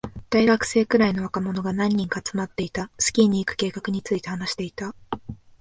[0.31, 2.89] 大学生くらいの若者が何人か集まっていた。
[2.97, 4.95] スキーに行く計画について話していた。